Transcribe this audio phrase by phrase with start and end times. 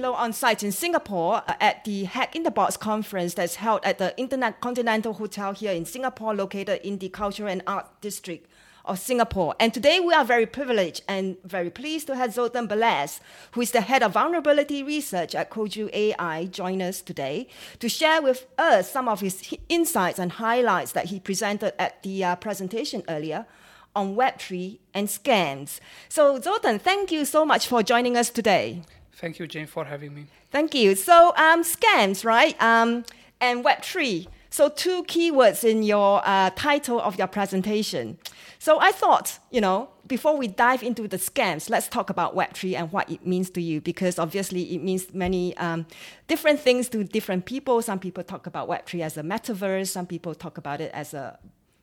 [0.00, 3.80] Low on site in Singapore uh, at the Hack in the Box conference that's held
[3.84, 8.48] at the Intercontinental Hotel here in Singapore, located in the Cultural and Art District
[8.84, 9.54] of Singapore.
[9.58, 13.20] And today we are very privileged and very pleased to have Zoltan Balazs,
[13.52, 17.48] who is the head of vulnerability research at CUJO AI, join us today
[17.80, 22.24] to share with us some of his insights and highlights that he presented at the
[22.24, 23.46] uh, presentation earlier
[23.94, 25.80] on Web3 and scams.
[26.08, 28.82] So, Zoltan, thank you so much for joining us today.
[29.18, 30.26] Thank you, Jane, for having me.
[30.52, 30.94] Thank you.
[30.94, 32.60] So, um, scams, right?
[32.62, 33.04] Um,
[33.40, 34.28] and Web3.
[34.48, 38.18] So, two keywords in your uh, title of your presentation.
[38.60, 42.76] So, I thought, you know, before we dive into the scams, let's talk about Web3
[42.76, 45.86] and what it means to you, because obviously it means many um,
[46.28, 47.82] different things to different people.
[47.82, 51.38] Some people talk about Web3 as a metaverse, some people talk about it as a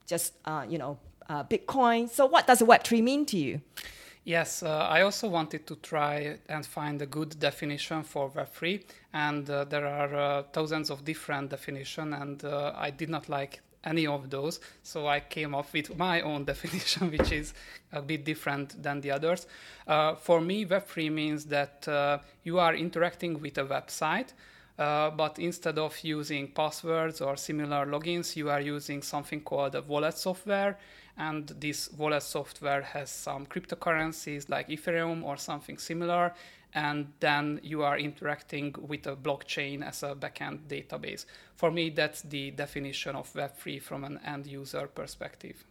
[0.07, 2.09] just, uh, you know, uh, Bitcoin.
[2.09, 3.61] So, what does Web3 mean to you?
[4.25, 9.47] Yes, uh, I also wanted to try and find a good definition for Web3, and
[9.47, 14.07] uh, there are uh, thousands of different definitions, and uh, I did not like any
[14.07, 17.53] of those, so I came up with my own definition, which is
[17.91, 19.45] a bit different than the others.
[19.85, 24.33] Uh, for me, Web3 means that uh, you are interacting with a website.
[24.77, 30.17] But instead of using passwords or similar logins, you are using something called a wallet
[30.17, 30.77] software,
[31.17, 36.33] and this wallet software has some cryptocurrencies like Ethereum or something similar,
[36.73, 41.25] and then you are interacting with a blockchain as a backend database.
[41.55, 45.63] For me, that's the definition of Web3 from an end user perspective.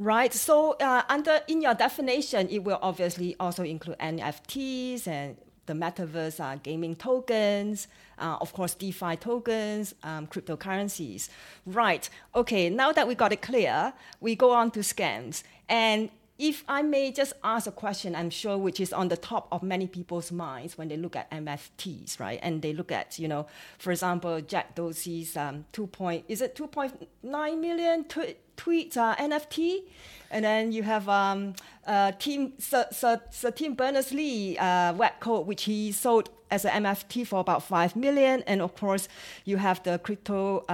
[0.00, 0.32] Right.
[0.32, 5.36] So, uh, under in your definition, it will obviously also include NFTs and
[5.68, 7.86] the metaverse are gaming tokens,
[8.18, 11.28] uh, of course, DeFi tokens, um, cryptocurrencies.
[11.64, 12.10] Right.
[12.34, 12.68] Okay.
[12.68, 15.44] Now that we got it clear, we go on to scams.
[15.68, 19.48] And if I may just ask a question, I'm sure which is on the top
[19.50, 22.38] of many people's minds when they look at NFTs, right?
[22.42, 23.46] And they look at, you know,
[23.78, 28.96] for example, Jack Dorsey's um, two point is it two point nine million tw- tweets
[28.96, 29.82] uh, NFT,
[30.30, 31.54] and then you have um,
[31.84, 36.64] uh, Tim Sir, Sir, Sir Tim Berners Lee uh, web code, which he sold as
[36.64, 39.08] an NFT for about five million, and of course
[39.44, 40.64] you have the crypto.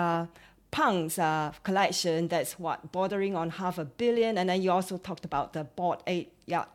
[0.74, 5.24] Punks uh, collection that's what bordering on half a billion, and then you also talked
[5.24, 6.68] about the Bored Ape Yacht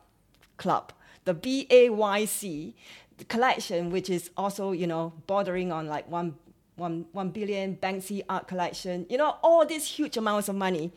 [0.56, 0.92] Club,
[1.26, 2.74] the B A Y C
[3.28, 6.34] collection, which is also you know bordering on like one
[6.76, 9.04] one one billion Banksy art collection.
[9.10, 10.92] You know all these huge amounts of money.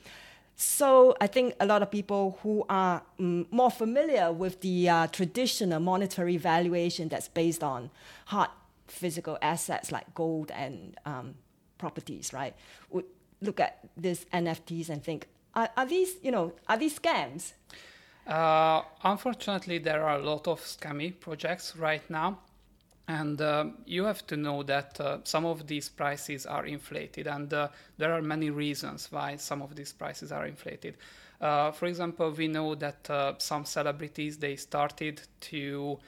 [0.56, 5.08] So I think a lot of people who are um, more familiar with the uh,
[5.08, 7.90] traditional monetary valuation that's based on
[8.28, 8.50] hard
[8.88, 11.36] physical assets like gold and um,
[11.84, 12.56] properties, right,
[12.92, 13.08] would
[13.42, 13.74] look at
[14.06, 17.54] these NFTs and think, are, are these, you know, are these scams?
[18.26, 22.40] Uh, unfortunately, there are a lot of scammy projects right now.
[23.08, 27.54] And uh, you have to know that uh, some of these prices are inflated, and
[27.54, 27.68] uh,
[27.98, 30.96] there are many reasons why some of these prices are inflated.
[31.42, 36.00] Uh, for example, we know that uh, some celebrities they started to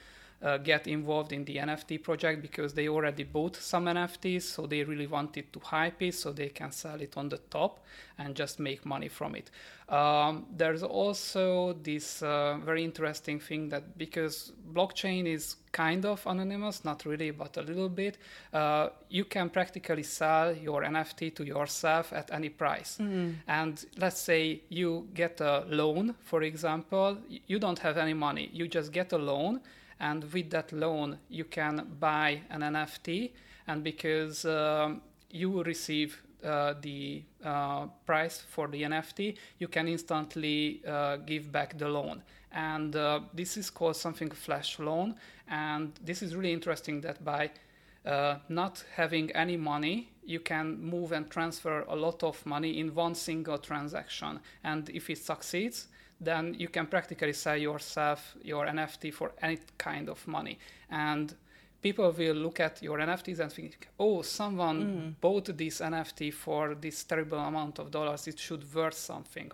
[0.41, 4.83] uh, get involved in the NFT project because they already bought some NFTs, so they
[4.83, 7.79] really wanted to hype it so they can sell it on the top
[8.17, 9.49] and just make money from it.
[9.87, 16.83] Um, there's also this uh, very interesting thing that because blockchain is kind of anonymous,
[16.83, 18.17] not really, but a little bit,
[18.53, 22.97] uh, you can practically sell your NFT to yourself at any price.
[22.99, 23.35] Mm.
[23.47, 27.17] And let's say you get a loan, for example,
[27.47, 29.61] you don't have any money, you just get a loan
[29.99, 33.31] and with that loan you can buy an nft
[33.67, 39.87] and because um, you will receive uh, the uh, price for the nft you can
[39.87, 42.21] instantly uh, give back the loan.
[42.51, 45.15] And uh, this is called something flash loan.
[45.49, 47.51] And this is really interesting that by
[48.05, 52.93] uh, not having any money, you can move and transfer a lot of money in
[52.95, 54.39] one single transaction.
[54.63, 55.87] And if it succeeds,
[56.19, 60.57] then you can practically sell yourself your NFT for any kind of money.
[60.89, 61.33] And
[61.81, 65.21] people will look at your NFTs and think, oh, someone mm.
[65.21, 68.27] bought this NFT for this terrible amount of dollars.
[68.27, 69.51] It should worth something.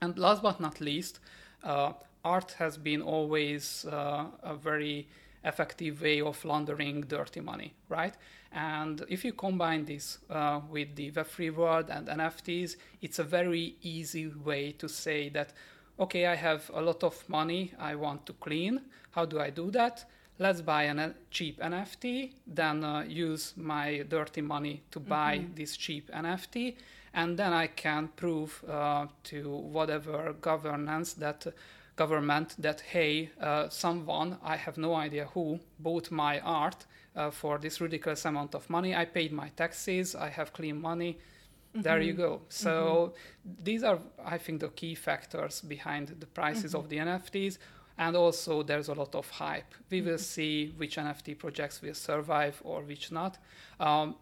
[0.00, 1.18] And last but not least,
[1.64, 1.92] uh,
[2.24, 5.08] art has been always uh, a very
[5.44, 8.14] effective way of laundering dirty money, right?
[8.52, 13.76] And if you combine this uh, with the Web3 world and NFTs, it's a very
[13.82, 15.52] easy way to say that
[15.98, 18.82] okay, I have a lot of money I want to clean.
[19.10, 20.04] How do I do that?
[20.38, 25.54] Let's buy a cheap NFT, then uh, use my dirty money to buy mm-hmm.
[25.54, 26.76] this cheap NFT,
[27.12, 31.48] and then I can prove uh, to whatever governance that
[31.98, 36.86] government that hey, uh, someone I have no idea who bought my art
[37.16, 38.94] uh, for this ridiculous amount of money.
[38.94, 40.14] I paid my taxes.
[40.14, 41.12] I have clean money.
[41.14, 41.82] Mm-hmm.
[41.82, 42.40] There you go.
[42.48, 43.64] So mm-hmm.
[43.64, 46.80] these are, I think, the key factors behind the prices mm-hmm.
[46.80, 47.58] of the NFTs.
[47.98, 49.74] And also, there's a lot of hype.
[49.90, 50.34] We will mm-hmm.
[50.34, 53.38] see which NFT projects will survive or which not.
[53.80, 54.14] Um,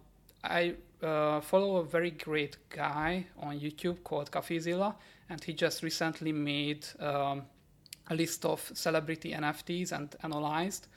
[0.43, 4.95] I uh, follow a very great guy on YouTube called CoffeeZilla,
[5.29, 7.43] and he just recently made um,
[8.09, 10.89] a list of celebrity NFTs and analyzed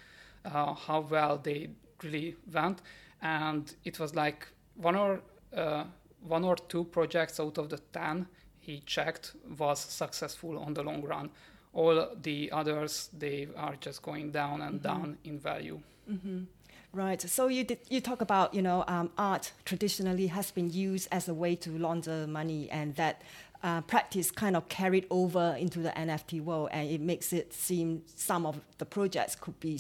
[0.45, 1.69] uh, how well they
[2.03, 2.81] really went.
[3.21, 5.21] And it was like one or
[5.55, 5.83] uh,
[6.27, 8.27] one or two projects out of the ten
[8.59, 11.29] he checked was successful on the long run.
[11.73, 14.87] All the others they are just going down and mm-hmm.
[14.87, 15.81] down in value.
[16.09, 16.43] Mm-hmm.
[16.91, 17.21] Right.
[17.21, 21.27] So you did, you talk about you know um, art traditionally has been used as
[21.27, 23.21] a way to launder money, and that
[23.63, 28.03] uh, practice kind of carried over into the NFT world, and it makes it seem
[28.05, 29.79] some of the projects could be,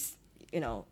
[0.51, 0.85] you know,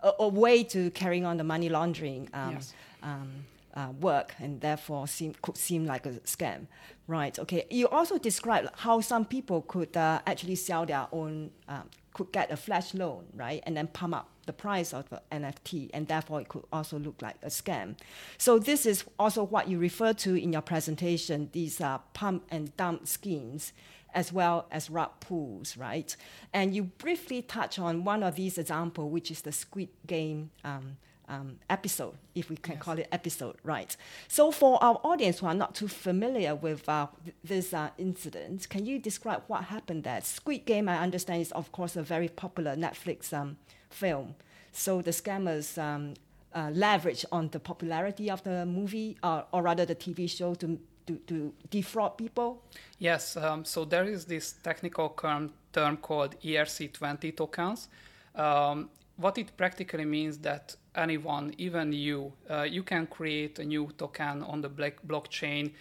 [0.00, 2.72] a, a way to carrying on the money laundering um, yes.
[3.02, 3.44] um,
[3.74, 6.66] uh, work, and therefore seem, could seem like a scam,
[7.08, 7.36] right?
[7.38, 7.66] Okay.
[7.70, 12.50] You also described how some people could uh, actually sell their own, um, could get
[12.50, 16.40] a flash loan, right, and then pump up the price of the NFT, and therefore
[16.40, 17.96] it could also look like a scam.
[18.38, 21.50] So this is also what you refer to in your presentation.
[21.52, 23.72] These are pump and dump schemes,
[24.14, 26.16] as well as rug pulls, right?
[26.52, 30.50] And you briefly touch on one of these examples, which is the Squid Game.
[30.62, 30.96] Um,
[31.28, 32.82] um, episode, if we can yes.
[32.82, 33.96] call it episode, right?
[34.28, 38.68] So, for our audience who are not too familiar with uh, th- this uh, incident,
[38.68, 40.20] can you describe what happened there?
[40.22, 43.56] Squid Game, I understand, is of course a very popular Netflix um,
[43.90, 44.34] film.
[44.72, 46.14] So the scammers um,
[46.54, 50.54] uh, leverage on the popularity of the movie, or, uh, or rather the TV show,
[50.56, 52.62] to to, to defraud people?
[52.98, 53.36] Yes.
[53.36, 57.88] Um, so there is this technical term, term called ERC20 tokens.
[58.34, 63.90] Um, what it practically means that anyone, even you, uh, you can create a new
[63.98, 65.72] token on the black blockchain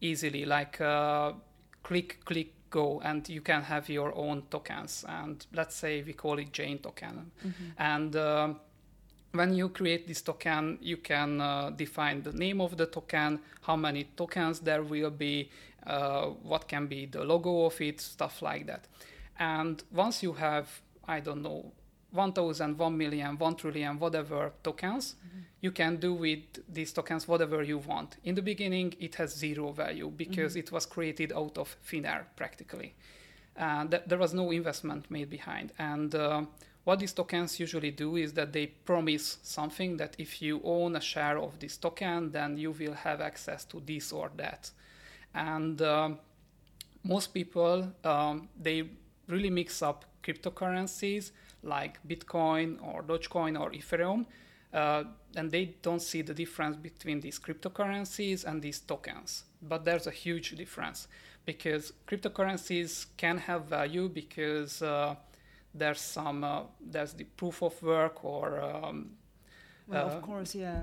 [0.00, 1.32] easily, like uh,
[1.82, 6.40] click, click, go and you can have your own tokens and let's say we call
[6.40, 7.70] it jane token mm-hmm.
[7.78, 8.48] and uh,
[9.32, 13.76] when you create this token you can uh, define the name of the token how
[13.76, 15.48] many tokens there will be
[15.86, 18.88] uh, what can be the logo of it stuff like that
[19.38, 20.66] and once you have
[21.06, 21.72] i don't know
[22.14, 25.40] 1000 1 million 1 trillion whatever tokens mm-hmm.
[25.60, 29.72] you can do with these tokens whatever you want in the beginning it has zero
[29.72, 30.60] value because mm-hmm.
[30.60, 32.94] it was created out of thin air practically
[33.58, 36.42] uh, th- there was no investment made behind and uh,
[36.84, 41.00] what these tokens usually do is that they promise something that if you own a
[41.00, 44.70] share of this token then you will have access to this or that
[45.34, 46.10] and uh,
[47.02, 48.84] most people um, they
[49.28, 51.30] really mix up cryptocurrencies
[51.64, 54.26] like Bitcoin or Dogecoin or Ethereum,
[54.72, 55.04] uh,
[55.36, 59.44] and they don't see the difference between these cryptocurrencies and these tokens.
[59.62, 61.08] But there's a huge difference
[61.46, 65.14] because cryptocurrencies can have value because uh,
[65.74, 69.10] there's some uh, there's the proof of work or um,
[69.86, 70.82] well, of uh, course, yeah.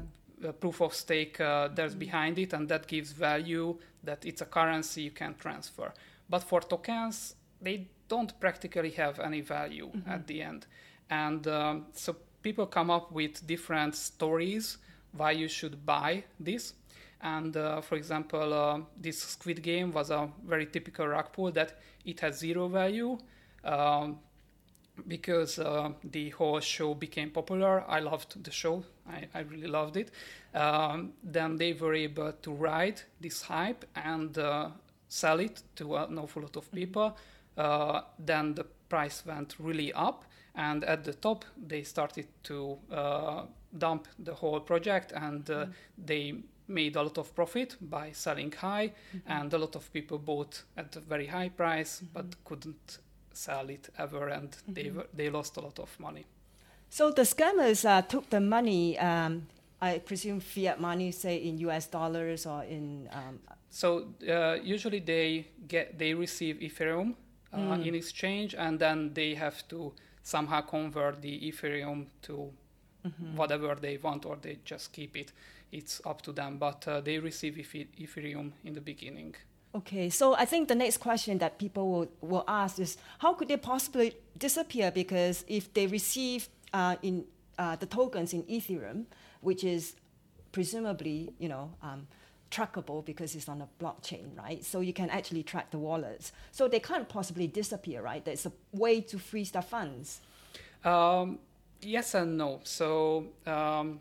[0.60, 2.00] proof of stake uh, there's mm-hmm.
[2.00, 5.94] behind it, and that gives value that it's a currency you can transfer.
[6.30, 10.12] But for tokens, they don't practically have any value mm-hmm.
[10.16, 10.68] at the end.
[11.10, 14.78] And um, so people come up with different stories
[15.16, 16.74] why you should buy this.
[17.22, 21.80] And uh, for example, uh, this Squid Game was a very typical rug pull that
[22.06, 23.18] it has zero value
[23.64, 24.20] um,
[25.08, 27.84] because uh, the whole show became popular.
[27.88, 30.12] I loved the show, I, I really loved it.
[30.54, 34.70] Um, then they were able to ride this hype and uh,
[35.08, 36.78] sell it to an awful lot of mm-hmm.
[36.78, 37.18] people.
[37.62, 40.26] Uh, then the price went really up
[40.56, 43.44] and at the top they started to uh,
[43.78, 45.72] dump the whole project and uh, mm-hmm.
[46.06, 46.34] they
[46.68, 49.32] made a lot of profit by selling high mm-hmm.
[49.32, 52.14] and a lot of people bought at a very high price mm-hmm.
[52.14, 52.98] but couldn't
[53.32, 55.02] sell it ever and they mm-hmm.
[55.14, 56.26] they lost a lot of money
[56.90, 59.48] so the scammers uh, took the money um,
[59.82, 63.40] i presume fiat money say in us dollars or in um,
[63.70, 67.14] so uh, usually they get they receive ethereum
[67.54, 67.86] uh, mm.
[67.86, 69.94] in exchange, and then they have to
[70.24, 72.52] somehow convert the Ethereum to
[73.06, 73.36] mm-hmm.
[73.36, 75.32] whatever they want, or they just keep it.
[75.72, 79.36] It's up to them, but uh, they receive Ethereum in the beginning.
[79.74, 83.48] Okay, so I think the next question that people will, will ask is how could
[83.48, 84.92] they possibly disappear?
[84.92, 87.24] Because if they receive uh, in
[87.58, 89.06] uh, the tokens in Ethereum,
[89.40, 89.96] which is
[90.52, 92.08] presumably you know um,
[92.52, 94.64] trackable because it's on a blockchain, right?
[94.64, 96.32] So you can actually track the wallets.
[96.52, 98.24] So they can't possibly disappear, right?
[98.24, 100.20] There's a way to freeze their funds.
[100.84, 101.40] Um,
[101.82, 102.60] yes and no.
[102.64, 104.00] So um,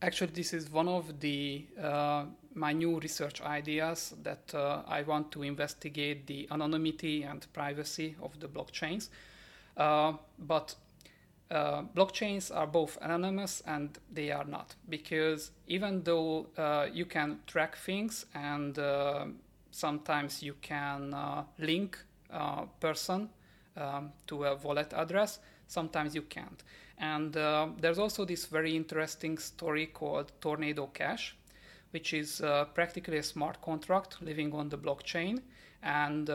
[0.00, 2.24] actually, this is one of the uh,
[2.54, 8.38] my new research ideas that uh, I want to investigate the anonymity and privacy of
[8.38, 9.08] the blockchains.
[9.76, 10.76] Uh, but
[11.50, 14.74] uh, blockchains are both anonymous and they are not.
[14.88, 19.26] Because even though uh, you can track things and uh,
[19.70, 21.98] sometimes you can uh, link
[22.30, 23.28] a person
[23.76, 26.62] um, to a wallet address sometimes you can't.
[26.98, 31.36] And uh, there's also this very interesting story called tornado cash
[31.90, 35.40] which is uh, practically a smart contract living on the blockchain.
[35.80, 36.30] And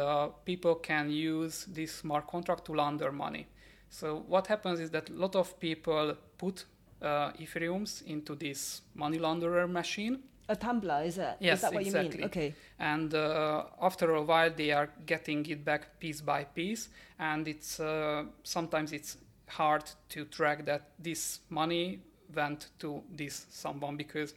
[0.45, 3.47] people can use this smart contract to launder money
[3.89, 6.65] so what happens is that a lot of people put
[7.01, 10.19] uh, Ethereums into this money launderer machine.
[10.47, 11.37] A tumbler, is it?
[11.39, 12.11] Yes, is that what exactly.
[12.11, 12.25] you mean?
[12.25, 12.55] Okay.
[12.79, 17.79] And uh, after a while, they are getting it back piece by piece, and it's
[17.79, 19.17] uh, sometimes it's
[19.47, 21.99] hard to track that this money
[22.35, 24.33] went to this someone because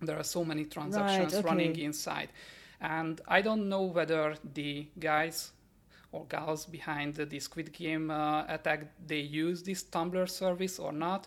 [0.00, 1.48] there are so many transactions right, okay.
[1.48, 2.28] running inside.
[2.80, 5.52] And I don't know whether the guys
[6.12, 11.26] or gals behind the Squid Game uh, attack, they use this Tumbler service or not.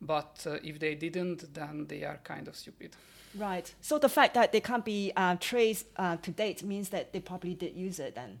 [0.00, 2.96] But uh, if they didn't, then they are kind of stupid.
[3.34, 3.72] Right.
[3.80, 7.20] So the fact that they can't be uh, traced uh, to date means that they
[7.20, 8.14] probably did use it.
[8.14, 8.38] Then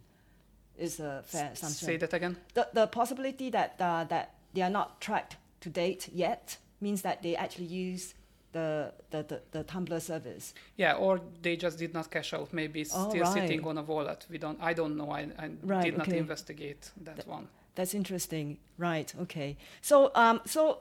[0.78, 1.86] is a fair assumption.
[1.86, 2.36] Say that again.
[2.54, 7.22] The the possibility that uh, that they are not tracked to date yet means that
[7.22, 8.14] they actually use
[8.52, 10.54] the, the, the, the Tumbler service.
[10.76, 12.52] Yeah, or they just did not cash out.
[12.52, 13.32] Maybe it's Oh, still right.
[13.32, 14.26] sitting on a wallet.
[14.30, 14.58] We don't.
[14.62, 15.10] I don't know.
[15.10, 17.48] I, I Right, did not investigate that Th- one.
[17.74, 18.58] That's interesting.
[18.78, 19.12] Right.
[19.22, 19.56] Okay.
[19.82, 20.78] So um so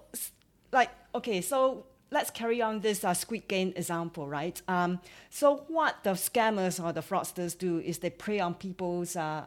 [0.72, 4.62] like okay so let's carry on this uh, Squid Game example, right?
[4.70, 9.46] Um, so what the scammers or the fraudsters do is they prey on people's uh,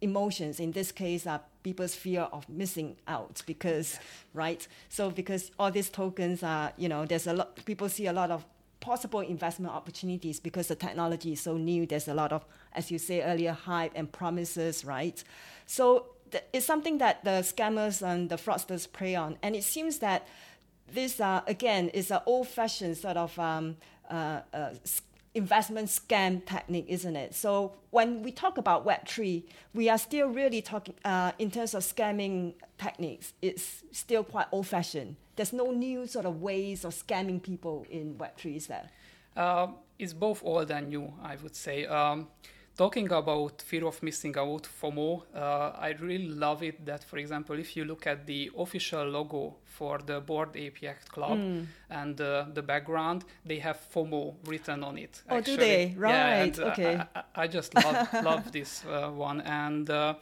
[0.00, 0.58] emotions.
[0.58, 3.98] In this case, uh, people's fear of missing out because,
[4.32, 4.66] right?
[4.88, 7.48] So because all these tokens are, you know, there's a lot.
[7.66, 8.46] People see a lot of
[8.80, 11.84] possible investment opportunities because the technology is so new.
[11.84, 15.22] There's a lot of, as you say earlier, hype and promises, right?
[15.66, 19.98] So th- it's something that the scammers and the fraudsters prey on, and it seems
[19.98, 20.26] that
[20.90, 23.76] this uh, again is an old-fashioned sort of um,
[24.10, 24.70] uh, uh,
[25.38, 27.34] investment scam technique, isn't it?
[27.34, 31.72] So when we talk about Web three, we are still really talking uh, in terms
[31.74, 33.32] of scamming techniques.
[33.40, 35.16] It's still quite old-fashioned.
[35.36, 38.90] There's no new sort of ways of scamming people in Web three, is there?
[39.36, 39.68] Uh,
[39.98, 41.86] it's both old and new, I would say.
[41.86, 42.28] Um,
[42.78, 47.58] talking about fear of missing out, FOMO, uh, I really love it that, for example,
[47.58, 51.64] if you look at the official logo for the Bored Ape Yacht Club Hmm.
[51.90, 55.22] and uh, the background, they have FOMO written on it.
[55.28, 55.56] Oh, do actually.
[55.56, 55.84] they?
[55.88, 57.02] Yeah, Right, and, uh, okay.
[57.16, 59.40] I, I- just love, love this uh, one.
[59.42, 60.14] And uh,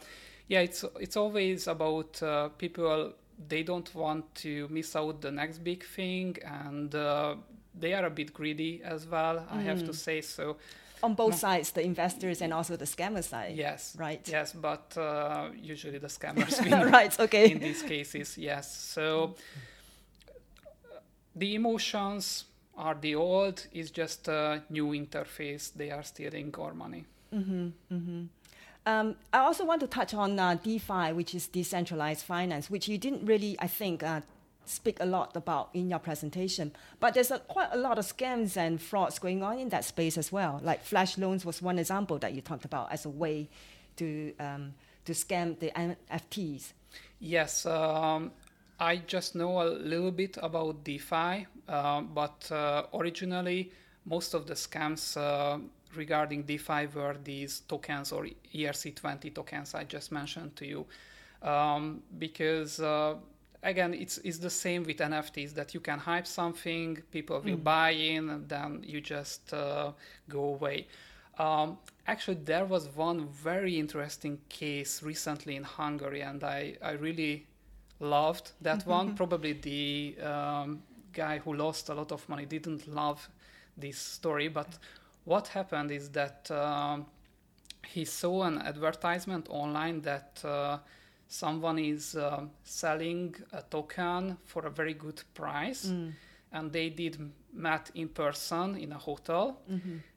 [0.49, 3.13] yeah, it's, it's always about uh, people,
[3.47, 6.37] they don't want to miss out the next big thing.
[6.43, 7.35] And uh,
[7.79, 10.57] they are a bit greedy as well, I have to say so.
[11.03, 13.55] On both sides, the investors and also the scammer side.
[13.55, 13.95] Yes.
[13.99, 14.27] Right.
[14.27, 17.19] Yes, but uh, usually the scammers win right.
[17.19, 17.51] Okay.
[17.51, 18.37] in these cases.
[18.37, 18.75] Yes.
[18.75, 19.35] So
[21.35, 23.67] the emotions are the old.
[23.71, 25.71] It's just a new interface.
[25.73, 27.05] They are stealing our money.
[28.87, 32.97] Um, I also want to touch on uh, DeFi, which is decentralized finance, which you
[32.97, 34.21] didn't really, I think, uh,
[34.69, 36.71] speak a lot about in your presentation.
[36.99, 40.17] But there's a, quite a lot of scams and frauds going on in that space
[40.17, 40.59] as well.
[40.63, 43.49] Like flash loans was one example that you talked about as a way
[43.97, 44.73] to um,
[45.05, 46.73] to scam the NFTs.
[47.19, 48.31] Yes, um,
[48.79, 53.71] I just know a little bit about DeFi, uh, but uh, originally
[54.05, 55.59] most of the scams uh,
[55.95, 60.85] regarding DeFi were these tokens or ERC20 tokens I just mentioned to you.
[61.41, 63.15] Um, because uh,
[63.63, 67.91] again, it's, it's the same with NFTs that you can hype something, people will buy
[67.91, 69.91] in, and then you just uh,
[70.29, 70.87] go away.
[71.39, 77.45] Um, actually, there was one very interesting case recently in Hungary, and I, I really
[77.99, 79.15] loved that one.
[79.15, 80.81] Probably the um,
[81.13, 83.29] guy who lost a lot of money didn't love
[83.77, 84.77] this story, but
[85.25, 87.05] what happened is that um,
[87.85, 90.77] he saw an advertisement online that uh,
[91.27, 95.91] someone is um, selling a token for a very good price
[96.51, 97.17] and they did
[97.53, 99.61] met in person in a hotel.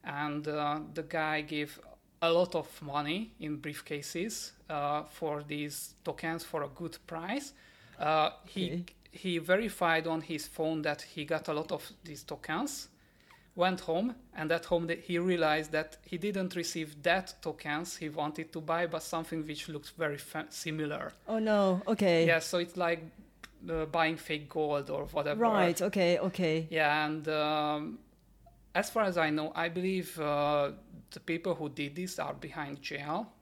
[0.04, 1.78] And uh, the guy gave
[2.22, 7.52] a lot of money in briefcases uh, for these tokens for a good price.
[7.98, 8.84] Uh, he Okay.
[9.12, 12.88] he verified on his phone that he got a lot of these tokens
[13.54, 18.52] went home, and at home he realized that he didn't receive that tokens he wanted
[18.52, 21.12] to buy, but something which looks very fa- similar.
[21.28, 21.82] Oh no!
[21.86, 22.26] Okay.
[22.26, 23.02] Yeah, so it's like
[23.68, 25.40] uh, buying fake gold or whatever.
[25.40, 25.80] Right.
[25.80, 26.18] Okay.
[26.18, 26.66] Okay.
[26.70, 27.98] Yeah, and um,
[28.74, 30.72] as far as I know, I believe uh,
[31.10, 33.32] the people who did this are behind jail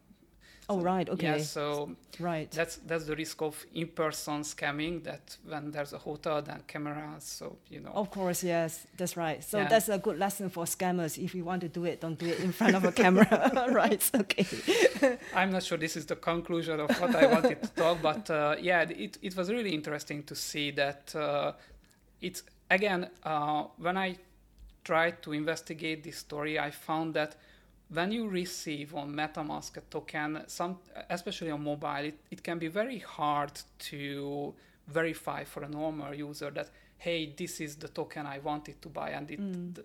[0.70, 1.08] Oh, right.
[1.08, 1.38] Okay.
[1.38, 2.50] Yeah, so right.
[2.50, 5.02] That's that's the risk of in-person scamming.
[5.04, 7.24] That when there's a hotel, then cameras.
[7.24, 7.92] So you know.
[7.94, 9.42] Of course, yes, that's right.
[9.42, 9.68] So Yeah.
[9.68, 11.16] that's a good lesson for scammers.
[11.22, 13.28] If you want to do it, don't do it in front of a camera.
[13.72, 14.10] right.
[14.14, 14.46] Okay.
[15.34, 18.56] I'm not sure this is the conclusion of what I wanted to talk, but uh,
[18.60, 21.52] yeah, it, it was really interesting to see that uh,
[22.20, 24.16] it's again uh, when I
[24.84, 27.36] tried to investigate this story, I found that
[27.90, 30.78] when you receive on MetaMask a token, some
[31.10, 34.54] especially on mobile, it, it can be very hard to
[34.86, 39.10] verify for a normal user that hey, this is the token I wanted to buy,
[39.10, 39.40] and it,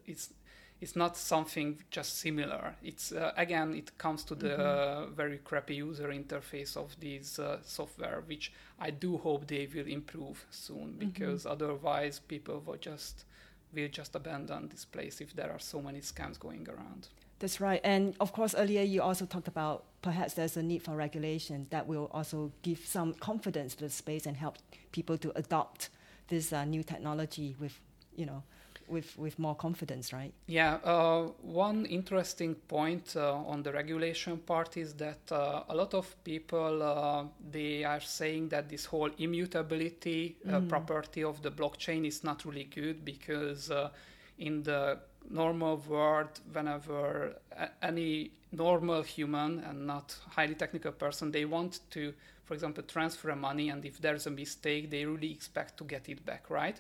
[0.05, 0.33] it's
[0.81, 2.75] it's not something just similar.
[2.83, 7.60] It's uh, again, it comes to the uh, very crappy user interface of these uh,
[7.63, 13.25] software, which I do hope they will improve soon, because otherwise people will just
[13.74, 17.07] will just abandon this place if there are so many scams going around.
[17.43, 17.81] That's right.
[17.83, 21.85] And of course, earlier you also talked about perhaps there's a need for regulation that
[21.85, 24.59] will also give some confidence to the space and help
[24.93, 25.89] people to adopt
[26.29, 27.77] this uh, new technology with,
[28.15, 28.43] you know,
[28.88, 30.31] with, with more confidence, right?
[30.47, 35.93] Yeah, uh, one interesting point uh, on the regulation part is that uh, a lot
[35.93, 42.07] of people uh, they are saying that this whole immutability uh, property of the blockchain
[42.07, 43.89] is not really good because uh,
[44.38, 44.97] in the
[45.29, 52.13] normal world, whenever a- any normal human and not highly technical person they want to,
[52.45, 56.25] for example, transfer money, and if there's a mistake, they really expect to get it
[56.25, 56.79] back, right?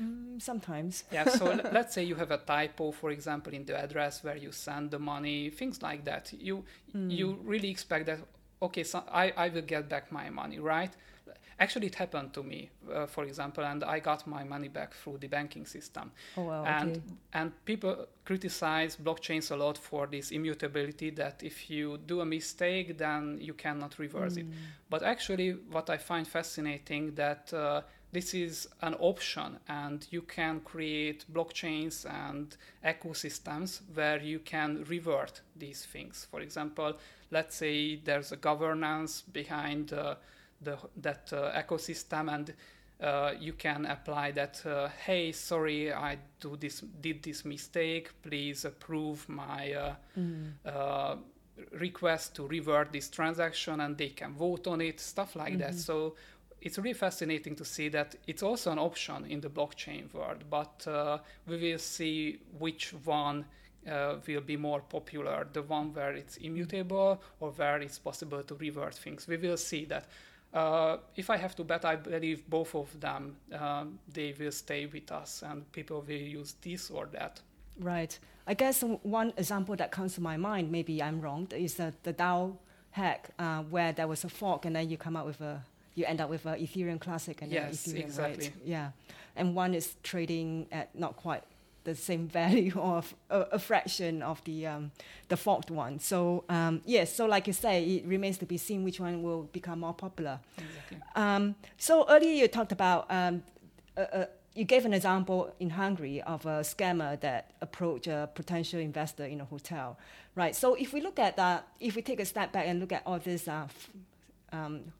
[0.00, 1.04] Mm, sometimes.
[1.10, 4.36] Yeah, so l- let's say you have a typo, for example, in the address where
[4.36, 6.32] you send the money, things like that.
[6.32, 6.64] You
[7.08, 8.18] you really expect that
[8.60, 10.92] okay, so I, I will get back my money, right?
[11.60, 15.18] Actually, it happened to me, uh, for example, and I got my money back through
[15.18, 16.12] the banking system.
[16.36, 16.64] Oh, wow.
[16.64, 17.00] and okay.
[17.32, 22.96] and people criticize blockchains a lot for this immutability that if you do a mistake,
[22.96, 24.46] then you cannot reverse it.
[24.88, 30.60] But actually, what I find fascinating that uh, this is an option, and you can
[30.60, 36.26] create blockchains and ecosystems where you can revert these things.
[36.30, 36.96] For example,
[37.30, 40.14] let's say there's a governance behind uh,
[40.60, 42.54] the that uh, ecosystem, and
[43.00, 44.64] uh, you can apply that.
[44.64, 48.10] Uh, hey, sorry, I do this did this mistake.
[48.22, 49.72] Please approve my.
[49.72, 49.94] Uh,
[50.68, 51.16] uh,
[51.72, 56.14] request to revert this transaction and they can vote on it stuff like that so
[56.60, 60.86] it's really fascinating to see that it's also an option in the blockchain world but
[60.86, 63.44] uh, we will see which one
[63.90, 68.54] uh, will be more popular the one where it's immutable or where it's possible to
[68.56, 70.06] revert things we will see that
[70.54, 74.86] uh, if I have to bet, I believe both of them um, they will stay
[74.86, 77.40] with us, and people will use this or that.
[77.78, 78.18] Right.
[78.46, 82.14] I guess one example that comes to my mind, maybe I'm wrong, is the, the
[82.14, 82.56] DAO
[82.92, 85.62] hack uh, where there was a fork and then you come up with a,
[85.94, 88.46] you end up with a Ethereum Classic and Yes, Ethereum, exactly.
[88.46, 88.54] right?
[88.64, 88.90] Yeah.
[89.36, 91.44] And one is trading at not quite
[91.88, 94.90] the same value of a, a fraction of the um,
[95.28, 95.98] the forked one.
[95.98, 99.44] So um, yes, so like you say, it remains to be seen which one will
[99.52, 100.40] become more popular.
[100.56, 100.98] Exactly.
[101.16, 103.42] Um, so earlier you talked about um,
[103.96, 108.80] uh, uh, you gave an example in Hungary of a scammer that approached a potential
[108.80, 109.98] investor in a hotel,
[110.34, 110.54] right?
[110.54, 113.02] So if we look at that, if we take a step back and look at
[113.06, 113.68] all this, uh,
[114.52, 114.92] um,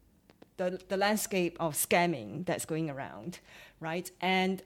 [0.57, 3.39] the the landscape of scamming that's going around,
[3.79, 4.09] right?
[4.21, 4.63] And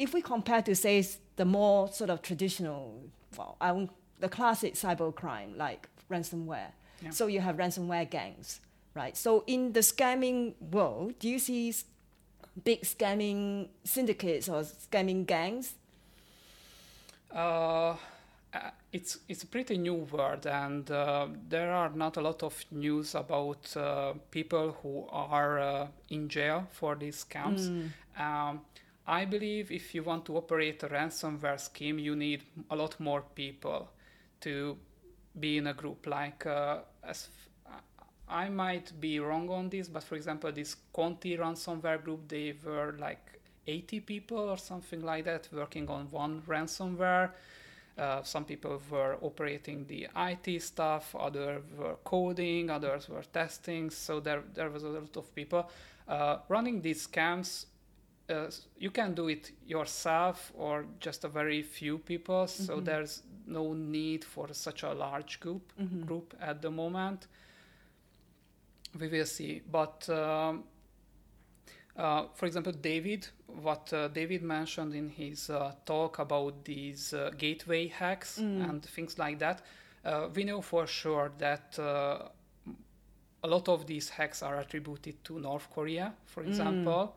[0.00, 3.04] if we compare to say the more sort of traditional,
[3.36, 6.72] well, I the classic cybercrime like ransomware.
[7.02, 7.10] Yeah.
[7.10, 8.60] So you have ransomware gangs,
[8.94, 9.16] right?
[9.16, 11.74] So in the scamming world, do you see
[12.64, 15.74] big scamming syndicates or scamming gangs?
[17.34, 17.96] Uh,
[18.52, 22.64] uh, it's it's a pretty new word, and uh, there are not a lot of
[22.70, 27.90] news about uh, people who are uh, in jail for these scams.
[28.18, 28.60] Um,
[29.10, 33.22] I believe if you want to operate a ransomware scheme, you need a lot more
[33.34, 33.90] people
[34.42, 34.76] to
[35.38, 36.06] be in a group.
[36.06, 37.28] Like uh, as
[37.66, 37.82] f-
[38.28, 42.94] I might be wrong on this, but for example, this Conti ransomware group, they were
[43.00, 47.30] like 80 people or something like that working on one ransomware.
[47.98, 53.90] Uh, some people were operating the IT stuff, others were coding, others were testing.
[53.90, 55.68] So there, there was a lot of people
[56.08, 57.66] uh, running these scams.
[58.30, 62.46] Uh, you can do it yourself or just a very few people.
[62.46, 62.84] So Mm-hmm.
[62.84, 66.02] there's no need for such a large group Mm-hmm.
[66.06, 67.26] group at the moment.
[68.98, 70.08] We will see, but.
[70.08, 70.64] Um,
[71.96, 77.30] uh, for example, David, what uh, David mentioned in his uh, talk about these uh,
[77.36, 79.62] gateway hacks and things like that,
[80.04, 82.28] uh, we know for sure that uh,
[83.42, 87.16] a lot of these hacks are attributed to North Korea, for example.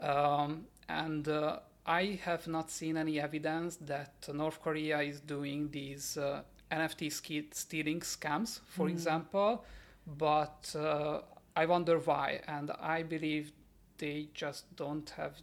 [0.00, 6.16] Um, and uh, I have not seen any evidence that North Korea is doing these
[6.16, 9.64] uh, NFT ski- stealing scams, for example.
[10.06, 11.20] But uh,
[11.56, 13.52] I wonder why, and I believe
[13.98, 15.34] they just don't have.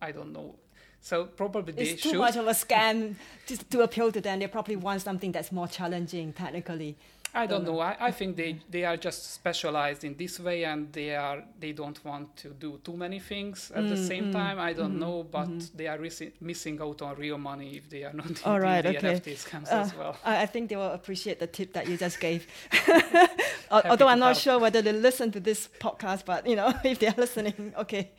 [0.00, 0.56] I don't know.
[1.00, 2.18] So probably they It's too should.
[2.18, 4.38] much of a scam just to appeal to them.
[4.38, 6.96] They probably want something that's more challenging technically.
[7.34, 7.80] I don't Don't know.
[7.80, 11.72] I, I think they, they are just specialized in this way and they are they
[11.72, 14.58] don't want to do too many things at the Mm, same mm, time.
[14.58, 15.70] I don't mhm, know, but mhm.
[15.74, 18.84] they are risi- missing out on real money if they are not All doing right,
[18.84, 18.98] the okay.
[18.98, 20.20] NFT scams Uh, as well.
[20.24, 22.46] I, think they will appreciate the tip that you just gave.
[23.70, 24.38] Although I'm not help.
[24.38, 28.10] sure whether they listen to this podcast, but you know, if they're listening, okay,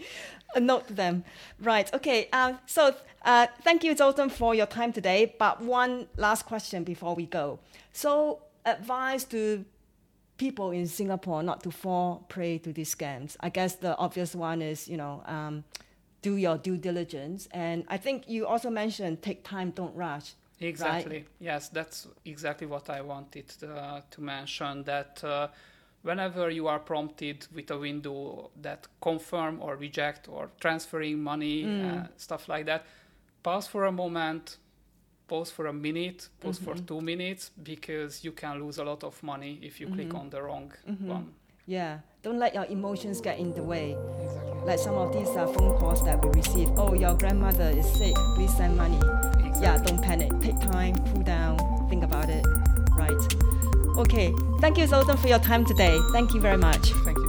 [0.55, 1.23] a note to them.
[1.59, 1.91] Right.
[1.93, 2.29] Okay.
[2.31, 5.35] Um, so uh, thank you, Zoltan, for your time today.
[5.37, 7.59] But one last question before we go.
[7.91, 9.65] So advice to
[10.37, 13.37] people in Singapore not to fall prey to these scams.
[13.39, 15.63] I guess the obvious one is, you know, um,
[16.21, 17.47] do your due diligence.
[17.51, 20.33] And I think you also mentioned take time, don't rush.
[20.59, 21.25] Exactly.
[21.39, 24.83] Yes, that's exactly what I wanted uh, to mention.
[24.83, 25.47] That uh,
[26.03, 32.07] whenever you are prompted with a window that confirm or reject or transferring money, uh,
[32.17, 32.85] stuff like that,
[33.43, 34.57] pause for a moment,
[35.33, 36.85] pause for a minute, pause for mm-hmm.
[36.85, 40.17] two minutes, because you can lose a lot of money if you click mm-hmm.
[40.17, 41.07] on the wrong mm-hmm.
[41.07, 41.33] one.
[41.65, 43.97] Yeah, don't let your emotions get in the way.
[44.23, 44.67] Exactly.
[44.67, 46.69] Like some of these uh, phone calls that we receive.
[46.77, 48.15] Oh, your grandmother is sick.
[48.35, 49.01] Please send money.
[49.59, 50.29] Yeah, don't panic.
[50.39, 51.57] Take time, cool down,
[51.89, 52.45] think about it.
[52.91, 53.21] Right.
[53.97, 54.31] Okay.
[54.61, 55.97] Thank you, Zoltan, for your time today.
[56.11, 56.91] Thank you very much.
[57.05, 57.22] Thank you.